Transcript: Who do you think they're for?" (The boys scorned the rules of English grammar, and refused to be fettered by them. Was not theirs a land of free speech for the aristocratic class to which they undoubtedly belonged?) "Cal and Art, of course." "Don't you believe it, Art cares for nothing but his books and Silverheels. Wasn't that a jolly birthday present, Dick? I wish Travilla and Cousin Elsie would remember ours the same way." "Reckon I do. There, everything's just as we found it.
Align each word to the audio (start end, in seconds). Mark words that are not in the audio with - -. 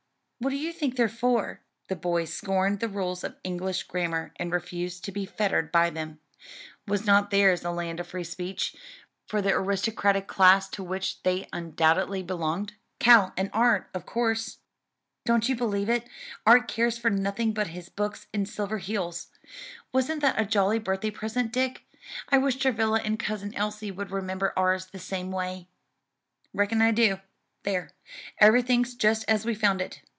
Who 0.43 0.49
do 0.49 0.57
you 0.57 0.73
think 0.73 0.95
they're 0.95 1.07
for?" 1.07 1.59
(The 1.87 1.95
boys 1.95 2.33
scorned 2.33 2.79
the 2.79 2.89
rules 2.89 3.23
of 3.23 3.35
English 3.43 3.83
grammar, 3.83 4.33
and 4.37 4.51
refused 4.51 5.05
to 5.05 5.11
be 5.11 5.23
fettered 5.27 5.71
by 5.71 5.91
them. 5.91 6.19
Was 6.87 7.05
not 7.05 7.29
theirs 7.29 7.63
a 7.63 7.69
land 7.69 7.99
of 7.99 8.07
free 8.07 8.23
speech 8.23 8.75
for 9.27 9.39
the 9.39 9.51
aristocratic 9.53 10.25
class 10.25 10.67
to 10.69 10.81
which 10.83 11.21
they 11.21 11.47
undoubtedly 11.53 12.23
belonged?) 12.23 12.73
"Cal 12.97 13.33
and 13.37 13.51
Art, 13.53 13.87
of 13.93 14.07
course." 14.07 14.57
"Don't 15.25 15.47
you 15.47 15.55
believe 15.55 15.89
it, 15.89 16.07
Art 16.43 16.67
cares 16.67 16.97
for 16.97 17.11
nothing 17.11 17.53
but 17.53 17.67
his 17.67 17.87
books 17.89 18.25
and 18.33 18.47
Silverheels. 18.47 19.27
Wasn't 19.93 20.21
that 20.23 20.41
a 20.41 20.45
jolly 20.45 20.79
birthday 20.79 21.11
present, 21.11 21.53
Dick? 21.53 21.83
I 22.29 22.39
wish 22.39 22.55
Travilla 22.55 22.99
and 23.05 23.19
Cousin 23.19 23.53
Elsie 23.53 23.91
would 23.91 24.09
remember 24.09 24.53
ours 24.57 24.87
the 24.87 24.97
same 24.97 25.29
way." 25.29 25.67
"Reckon 26.51 26.81
I 26.81 26.89
do. 26.89 27.19
There, 27.61 27.91
everything's 28.39 28.95
just 28.95 29.23
as 29.29 29.45
we 29.45 29.53
found 29.53 29.81
it. 29.83 30.01